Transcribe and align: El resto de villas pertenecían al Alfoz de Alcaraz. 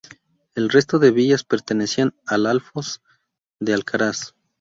El 0.55 0.69
resto 0.71 0.97
de 0.97 1.11
villas 1.11 1.43
pertenecían 1.43 2.15
al 2.25 2.47
Alfoz 2.47 3.03
de 3.59 3.75
Alcaraz. 3.75 4.33